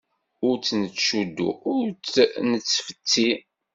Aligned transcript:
Ur 0.47 0.55
tt-nettcuddu, 0.57 1.49
ur 1.75 1.85
tt-nettfessi! 2.13 3.29